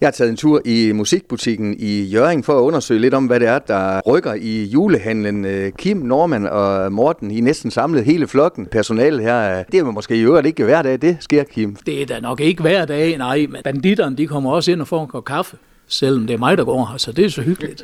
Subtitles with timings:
[0.00, 3.40] Jeg har taget en tur i musikbutikken i Jøring for at undersøge lidt om, hvad
[3.40, 5.44] det er, der rykker i julehandlen.
[5.44, 8.66] Øh, Kim, Norman og Morten, I næsten samlet hele flokken.
[8.66, 11.76] Personalet her, det er måske i øvrigt ikke hver dag, det sker, Kim.
[11.86, 14.88] Det er da nok ikke hver dag, nej, men banditterne de kommer også ind og
[14.88, 15.56] får en kop kaffe,
[15.88, 17.82] selvom det er mig, der går her, så det er så hyggeligt.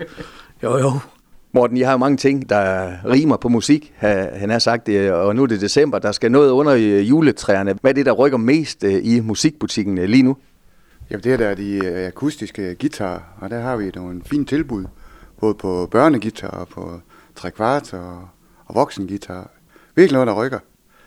[0.63, 0.93] Jo, jo.
[1.53, 5.37] Morten, I har jo mange ting, der rimer på musik, han har sagt det, og
[5.37, 7.75] nu er det december, der skal noget under juletræerne.
[7.81, 10.37] Hvad er det, der rykker mest øh, i musikbutikken øh, lige nu?
[11.15, 14.85] Jamen det er der de øh, akustiske guitar, og der har vi nogle fine tilbud,
[15.41, 17.01] både på børnegitar og på
[17.35, 18.29] trekvart og,
[18.67, 19.51] og voksengitar.
[19.95, 20.59] Virkelig noget, der rykker.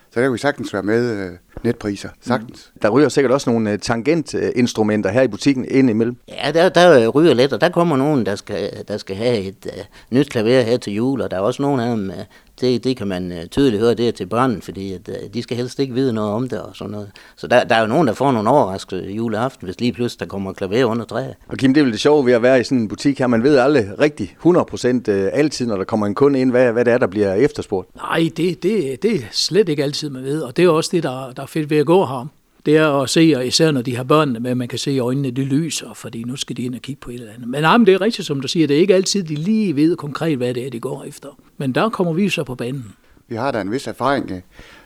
[0.10, 2.10] Så der kan vi sagtens være med øh, netpriser.
[2.22, 2.72] Sagtens.
[2.74, 2.80] Mm.
[2.82, 6.18] Der ryger sikkert også nogle uh, tangentinstrumenter her i butikken ind imellem.
[6.28, 9.66] Ja, der, der ryger lidt, og der kommer nogen, der skal, der skal have et
[9.66, 12.16] uh, nyt klaver her til jul, og der er også nogle af dem, uh,
[12.62, 15.42] det, det kan man uh, tydeligt høre, det er til børn, fordi at, uh, de
[15.42, 17.12] skal helst ikke vide noget om det og sådan noget.
[17.36, 20.26] Så der, der er jo nogen, der får nogle overraskelser juleaften, hvis lige pludselig der
[20.26, 21.34] kommer klaver under træet.
[21.48, 23.28] Og Kim, det er vel det sjove ved at være i sådan en butik her.
[23.28, 26.94] Man ved aldrig rigtig 100% altid, når der kommer en kunde ind, hvad, hvad det
[26.94, 27.96] er, der bliver efterspurgt.
[27.96, 31.04] Nej, det, det, det er slet ikke altid, man ved, og det er også det,
[31.04, 32.28] der, der er fedt ved at gå her.
[32.66, 35.00] Det er at se, og især når de har børnene med, man kan se i
[35.00, 37.48] øjnene, de lyser, fordi nu skal de ind og kigge på et eller andet.
[37.48, 39.76] Men nej, men det er rigtigt, som du siger, det er ikke altid, de lige
[39.76, 41.30] ved konkret, hvad det er, de går efter.
[41.58, 42.86] Men der kommer vi så på banen.
[43.28, 44.44] Vi har da en vis erfaring,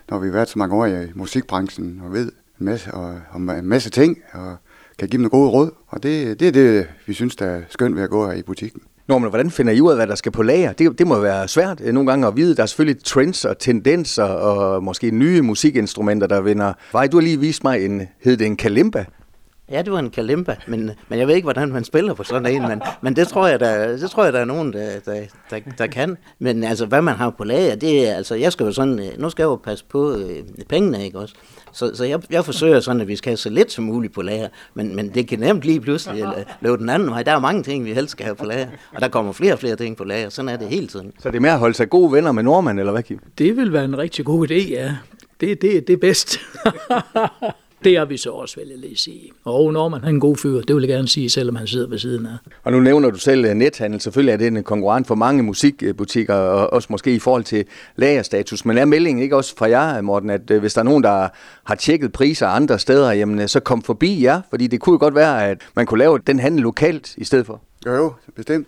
[0.09, 3.49] når vi har været så mange år i musikbranchen, og ved en masse, og, om
[3.49, 4.55] en masse ting, og
[4.99, 5.71] kan give dem gode råd.
[5.87, 8.41] Og det, det er det, vi synes, der er skønt ved at gå her i
[8.41, 8.81] butikken.
[9.11, 10.73] Nå, men hvordan finder I ud af, hvad der skal på lager?
[10.73, 12.55] Det, det må være svært øh, nogle gange at vide.
[12.55, 16.73] Der er selvfølgelig trends og tendenser og måske nye musikinstrumenter, der vinder.
[16.91, 19.05] Vej, du har lige vist mig en, hed det en kalimba?
[19.71, 22.45] Ja, det var en kalimba, men, men jeg ved ikke, hvordan man spiller på sådan
[22.55, 25.21] en, men, men det, tror jeg, der, det tror jeg, der er nogen, der, der,
[25.49, 26.17] der, der kan.
[26.39, 29.29] Men altså, hvad man har på lager, det er, altså, jeg skal jo sådan, nu
[29.29, 31.35] skal jeg jo passe på øh, pengene, ikke også?
[31.73, 34.21] Så, så jeg, jeg forsøger sådan, at vi skal have så lidt som muligt på
[34.21, 36.25] lager, men, men det kan nemt lige pludselig
[36.61, 37.23] løbe den anden vej.
[37.23, 39.59] Der er mange ting, vi helst skal have på lager, og der kommer flere og
[39.59, 40.29] flere ting på lager.
[40.29, 41.11] Sådan er det hele tiden.
[41.19, 43.19] Så det er mere at holde sig gode venner med nordmand, eller hvad, Kim?
[43.37, 44.95] Det vil være en rigtig god idé, ja.
[45.41, 46.37] Det, det, det er bedst.
[47.83, 49.31] Det er vi så også, vil jeg lige sige.
[49.45, 51.87] Og når man har en god fyr, det vil jeg gerne sige, selvom han sidder
[51.87, 52.31] ved siden af.
[52.63, 54.01] Og nu nævner du selv øh, nethandel.
[54.01, 57.65] Selvfølgelig er det en konkurrent for mange musikbutikker, og også måske i forhold til
[57.95, 58.65] lagerstatus.
[58.65, 61.27] Men er meldingen ikke også fra jer, Morten, at øh, hvis der er nogen, der
[61.63, 64.41] har tjekket priser andre steder, jamen øh, så kom forbi jer?
[64.49, 67.45] Fordi det kunne jo godt være, at man kunne lave den handel lokalt i stedet
[67.45, 67.61] for.
[67.85, 68.67] Jo, jo, bestemt.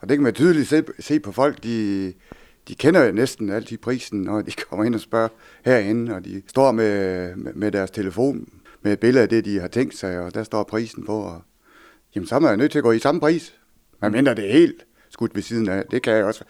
[0.00, 2.12] Og det kan man tydeligt se, se på folk, de,
[2.68, 5.28] de kender jo næsten altid prisen, når de kommer ind og spørger
[5.64, 8.48] herinde, og de står med, med deres telefon
[8.82, 11.42] med et billede af det, de har tænkt sig, og der står prisen på, og
[12.14, 13.54] jamen, så er man nødt til at gå i samme pris.
[14.02, 15.84] Man mener, det er helt skudt ved siden af.
[15.90, 16.44] Det kan jeg også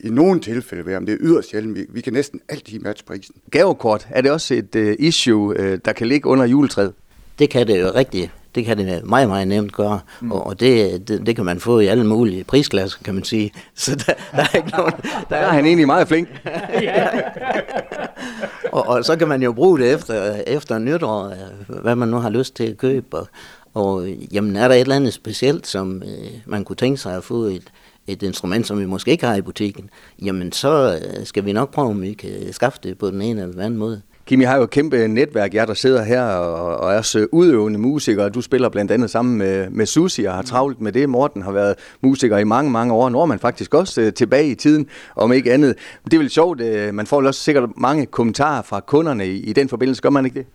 [0.00, 1.74] i nogle tilfælde være, men det er yderst sjældent.
[1.74, 3.34] Vi, vi kan næsten altid matche prisen.
[3.50, 6.94] Gavekort, er det også et uh, issue, uh, der kan ligge under juletræet?
[7.38, 10.32] Det kan det jo rigtigt det kan det meget, meget nemt gøre, mm.
[10.32, 13.52] og det, det, det kan man få i alle mulige prisklasser, kan man sige.
[13.74, 14.92] Så der, der er ikke nogen...
[15.30, 16.28] Der er han egentlig meget flink.
[18.72, 21.32] og, og så kan man jo bruge det efter, efter nytår,
[21.68, 23.16] hvad man nu har lyst til at købe.
[23.16, 23.28] Og,
[23.74, 27.24] og jamen, er der et eller andet specielt, som øh, man kunne tænke sig at
[27.24, 27.72] få et,
[28.06, 29.90] et instrument, som vi måske ikke har i butikken,
[30.22, 33.40] jamen så øh, skal vi nok prøve, om vi kan skaffe det på den ene
[33.40, 34.02] eller den anden måde.
[34.26, 37.26] Kim, jeg har jo et kæmpe netværk, jeg der sidder her og, og er så
[37.32, 38.28] udøvende musiker.
[38.28, 41.08] Du spiller blandt andet sammen med, med Susi og har travlt med det.
[41.08, 43.08] Morten har været musiker i mange, mange år.
[43.08, 44.86] Når man faktisk også øh, tilbage i tiden,
[45.16, 45.74] om ikke andet.
[46.04, 49.52] Det er vel sjovt, øh, man får også sikkert mange kommentarer fra kunderne i, i
[49.52, 50.02] den forbindelse.
[50.02, 50.46] Gør man ikke det?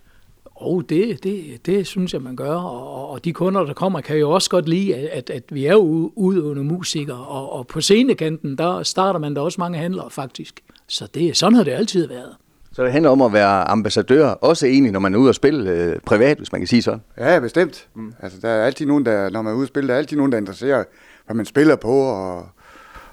[0.46, 2.56] Og det, det, det synes jeg, man gør.
[2.56, 5.76] Og, og de kunder, der kommer, kan jo også godt lide, at, at vi er
[5.76, 7.18] udøvende musikere.
[7.18, 10.60] Og, og på scenekanten, der starter man da også mange handlere, faktisk.
[10.88, 12.36] Så det, sådan har det altid været.
[12.80, 15.72] Så det handler om at være ambassadør, også egentlig, når man er ude og spille
[15.72, 17.02] øh, privat, hvis man kan sige sådan.
[17.18, 17.88] Ja, bestemt.
[17.96, 18.14] Mm.
[18.20, 20.18] Altså, der er altid nogen, der, når man er ude og spille, der er altid
[20.18, 20.84] nogen, der interesserer,
[21.26, 22.38] hvad man spiller på, og,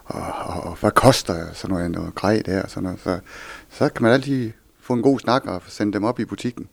[0.04, 2.66] og, og, og hvad koster sådan noget, noget grej der.
[2.68, 3.00] Sådan noget.
[3.00, 3.18] Så,
[3.70, 4.50] så kan man altid
[4.80, 6.68] få en god snak og sende dem op i butikken.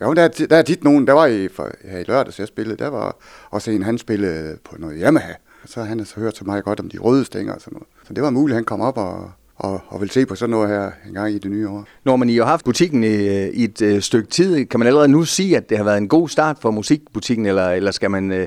[0.00, 2.76] Jo, der, der er tit nogen, der var i, for, her i lørdags, jeg spillede,
[2.76, 3.16] der var
[3.50, 5.32] også en, han spillede på noget Yamaha.
[5.64, 7.88] Så så har han hørt så meget godt om de røde stænger og sådan noget.
[8.06, 10.50] Så det var muligt, at han kom op og, og, og vil se på sådan
[10.50, 11.84] noget her en gang i det nye år.
[12.04, 13.16] Når man I har haft butikken i,
[13.48, 16.08] i et øh, stykke tid, kan man allerede nu sige, at det har været en
[16.08, 18.46] god start for musikbutikken, eller, eller skal man øh,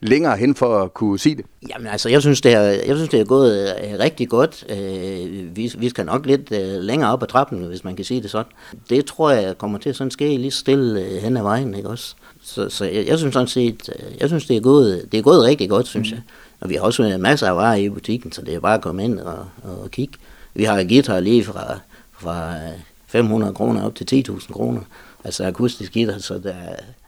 [0.00, 1.44] længere hen for at kunne sige det?
[1.68, 4.64] Jamen altså, jeg synes, det er, jeg synes, det er gået øh, rigtig godt.
[4.68, 8.22] Øh, vi, vi skal nok lidt øh, længere op ad trappen, hvis man kan sige
[8.22, 8.52] det sådan.
[8.90, 11.88] Det tror jeg kommer til at sådan ske lige stille øh, hen ad vejen, ikke
[11.88, 12.14] også?
[12.42, 15.22] Så, så jeg, jeg synes sådan set, øh, jeg synes, det er gået, det er
[15.22, 16.14] gået rigtig godt, synes mm.
[16.14, 16.22] jeg.
[16.60, 19.04] Og vi har også masser af varer i butikken, så det er bare at komme
[19.04, 20.18] ind og, og kigge.
[20.58, 21.78] Vi har guitar lige fra,
[22.12, 22.54] fra
[23.06, 24.80] 500 kroner op til 10.000 kroner.
[25.24, 26.54] Altså akustisk guitar, så der,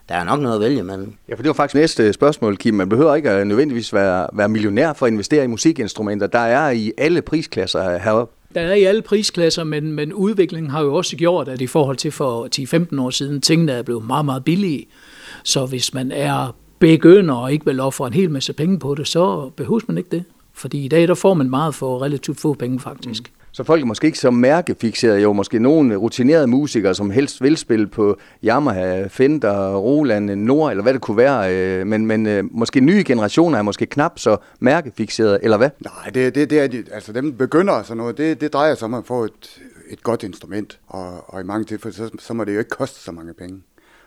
[0.09, 1.15] der er nok noget at vælge mellem.
[1.29, 2.75] Ja, for det var faktisk næste spørgsmål, Kim.
[2.75, 6.27] Man behøver ikke at nødvendigvis være, være millionær for at investere i musikinstrumenter.
[6.27, 8.35] Der er i alle prisklasser heroppe.
[8.55, 11.97] Der er i alle prisklasser, men, men udviklingen har jo også gjort, at i forhold
[11.97, 12.49] til for
[12.97, 14.87] 10-15 år siden, tingene er blevet meget, meget billige.
[15.45, 19.09] Så hvis man er begynder og ikke vil ofre en hel masse penge på det,
[19.09, 20.25] så behøver man ikke det.
[20.55, 23.23] Fordi i dag, der får man meget for relativt få penge, faktisk.
[23.23, 23.40] Mm.
[23.53, 27.57] Så folk er måske ikke så mærkefixerede, jo måske nogle rutinerede musikere, som helst vil
[27.57, 32.45] spille på Yamaha, Fender, Roland, Nord, eller hvad det kunne være, øh, men, men øh,
[32.51, 35.71] måske nye generationer er måske knap så mærkefixerede, eller hvad?
[35.81, 38.85] Nej, det, det, det er de, altså dem begynder sådan noget, det, det drejer sig
[38.85, 39.61] om at få et,
[39.91, 43.01] et godt instrument, og, og i mange tilfælde, så, så må det jo ikke koste
[43.01, 43.63] så mange penge.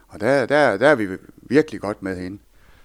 [0.07, 1.07] Og der, der, der er vi
[1.41, 2.37] virkelig godt med hende.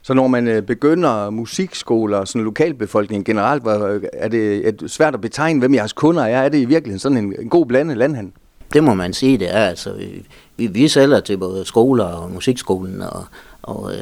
[0.08, 5.20] Så når man øh, begynder musikskoler, sådan lokalbefolkningen generelt, øh, er det, er svært at
[5.20, 6.43] betegne, hvem jeres kunder er?
[6.43, 8.32] Er det i virkeligheden sådan en, en god blandet landhandel?
[8.72, 9.64] Det må man sige, det er.
[9.64, 9.94] Altså,
[10.56, 13.25] vi, vi sælger til både skoler og musikskolen og,
[13.62, 13.99] og, øh,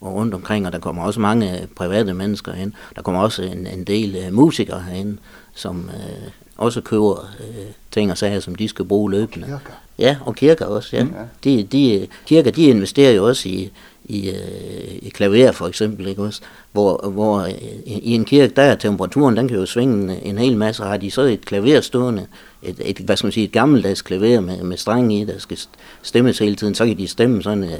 [0.00, 2.72] og rundt omkring, og der kommer også mange private mennesker ind.
[2.96, 5.16] Der kommer også en, en del øh, musikere herinde,
[5.54, 6.30] som øh,
[6.60, 9.46] også køber øh, ting og sager, som de skal bruge løbende.
[9.46, 9.72] Kirker.
[9.98, 11.04] Ja, og kirker også, ja.
[11.04, 11.10] Mm.
[11.44, 13.70] De, de, kirker, de investerer jo også i,
[14.04, 16.40] i, øh, i klaver for eksempel, ikke også?
[16.72, 17.52] Hvor, hvor øh,
[17.86, 20.82] i en kirke, der er temperaturen, den kan jo svinge en, en hel masse.
[20.82, 22.26] Har de så et klaver stående,
[22.62, 25.58] et, et, hvad skal man sige, et gammeldags klaver med, med streng i, der skal
[26.02, 27.70] stemmes hele tiden, så kan de stemme sådan øh,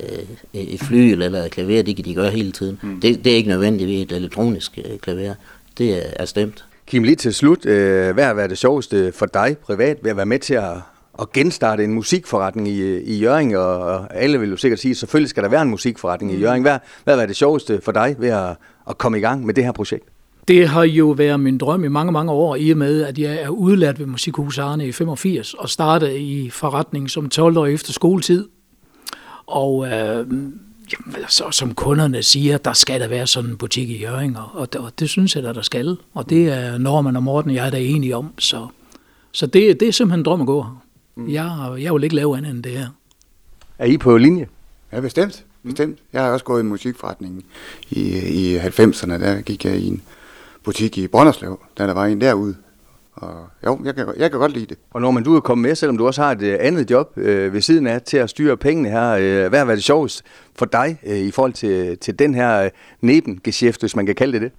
[0.00, 0.24] øh,
[0.54, 2.78] et fly eller et klaver, det kan de gøre hele tiden.
[2.82, 3.00] Mm.
[3.00, 5.34] Det, det er ikke nødvendigt ved et elektronisk øh, klaver.
[5.78, 6.64] Det er, er stemt.
[6.90, 10.16] Kim, lige til slut, øh, hvad har været det sjoveste for dig privat ved at
[10.16, 10.76] være med til at
[11.20, 15.30] at genstarte en musikforretning i, i Jøring, og, alle vil jo sikkert sige, at selvfølgelig
[15.30, 16.42] skal der være en musikforretning i mm.
[16.42, 16.64] Jøring.
[16.64, 18.56] Hvad, hvad var det sjoveste for dig ved at,
[18.88, 20.04] at komme i gang med det her projekt?
[20.48, 23.42] Det har jo været min drøm i mange, mange år, i og med, at jeg
[23.42, 27.92] er udlært ved Musikhus Arne i 85 og startede i forretning som 12 år efter
[27.92, 28.48] skoletid.
[29.46, 30.26] Og øh,
[30.92, 34.48] jamen, så, som kunderne siger, der skal der være sådan en butik i Jøring, og,
[34.54, 35.96] og, og det synes jeg, at der skal.
[36.14, 38.32] Og det er Norman og Morten og jeg er da enige om.
[38.38, 38.66] Så,
[39.32, 40.82] så det, det er simpelthen en drøm at gå her.
[41.14, 41.28] Mm.
[41.28, 42.88] Jeg, jeg vil ikke lave andet end det her.
[43.78, 44.46] Er I på linje?
[44.92, 45.44] Ja, bestemt.
[45.64, 45.98] bestemt.
[46.12, 47.42] Jeg har også gået i musikforretningen
[47.90, 49.12] i, i 90'erne.
[49.12, 50.02] Der gik jeg i en
[50.64, 52.56] butik i Brønderslev, da der var en derude.
[53.12, 54.78] Og jo, jeg kan, jeg kan godt lide det.
[54.90, 57.12] Og når man du er kommet med, selvom du også har et uh, andet job
[57.16, 60.22] uh, ved siden af til at styre pengene her, uh, hvad har været det sjovest
[60.58, 62.70] for dig uh, i forhold til, til den her uh,
[63.00, 64.52] nebengeschæft, hvis man kan kalde det det?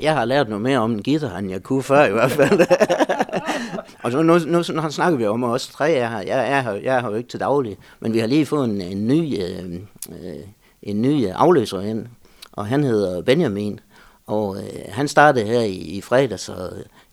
[0.00, 2.60] Jeg har lært noget mere om en guitar, end jeg kunne før i hvert fald.
[4.02, 6.18] og så nu, nu, nu snakker vi om os tre er her.
[6.18, 8.68] Jeg er her, jeg er her jo ikke til daglig, men vi har lige fået
[8.68, 9.74] en, en ny, øh,
[10.08, 10.36] øh,
[10.82, 12.06] en ny afløser ind,
[12.52, 13.80] og han hedder Benjamin.
[14.26, 16.52] Og øh, han startede her i, i fredag, så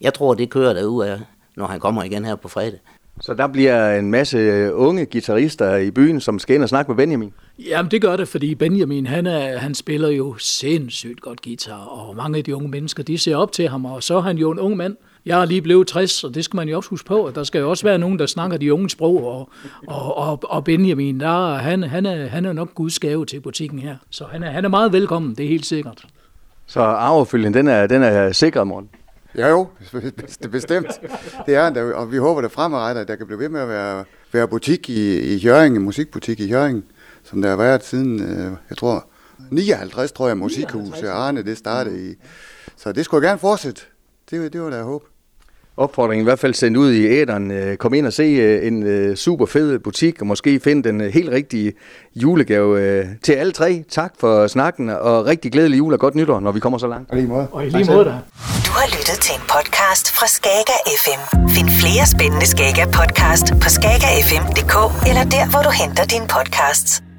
[0.00, 1.24] jeg tror, det kører derude
[1.56, 2.78] når han kommer igen her på fredag.
[3.20, 6.96] Så der bliver en masse unge guitarister i byen, som skal ind og snakke med
[6.96, 7.32] Benjamin?
[7.58, 12.16] Jamen det gør det, fordi Benjamin han, er, han spiller jo sindssygt godt guitar, og
[12.16, 14.50] mange af de unge mennesker de ser op til ham, og så er han jo
[14.50, 14.96] en ung mand.
[15.26, 17.44] Jeg er lige blevet 60, og det skal man jo også huske på, at der
[17.44, 19.48] skal jo også være nogen, der snakker de unge sprog, og,
[19.86, 23.78] og, og, og Benjamin, der, han, han, er, han er nok Guds gave til butikken
[23.78, 23.96] her.
[24.10, 26.06] Så han er, han er meget velkommen, det er helt sikkert.
[26.66, 28.88] Så arvefølgen, den er, den er sikret, morgen.
[29.36, 31.00] Ja jo, det er bestemt.
[31.46, 33.68] Det er der, og vi håber det fremadrettet, at der kan blive ved med at
[33.68, 36.84] være, være butik i, i Jørgen, en musikbutik i Jørgen,
[37.24, 39.08] som der har været siden, øh, jeg tror,
[39.50, 42.14] 59, tror jeg, musikhuset Arne, det startede i.
[42.76, 43.82] Så det skulle jeg gerne fortsætte.
[44.30, 45.13] Det, det var da jeg håb
[45.76, 47.50] opfordringen i hvert fald sendt ud i æderen.
[47.50, 51.00] Øh, kom ind og se øh, en øh, super fed butik, og måske finde den
[51.00, 51.72] helt rigtige
[52.16, 53.84] julegave til alle tre.
[53.90, 57.10] Tak for snakken, og rigtig glædelig jul og godt nytår, når vi kommer så langt.
[57.10, 57.48] Og lige måde.
[57.52, 58.10] Og i lige måde da.
[58.66, 61.48] Du har lyttet til en podcast fra Skager FM.
[61.48, 64.74] Find flere spændende Skager podcast på skagerfm.dk
[65.08, 67.13] eller der, hvor du henter dine podcasts.